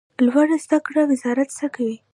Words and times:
لوړو 0.25 0.55
زده 0.65 0.77
کړو 0.85 1.01
وزارت 1.11 1.49
څه 1.59 1.67
کوي؟ 1.75 1.97